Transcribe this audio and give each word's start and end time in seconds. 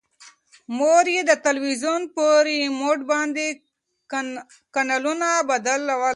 مور 0.77 1.05
یې 1.15 1.21
د 1.29 1.31
تلویزون 1.45 2.01
په 2.15 2.25
ریموټ 2.47 2.99
باندې 3.11 3.45
کانالونه 4.75 5.27
بدلول. 5.49 6.03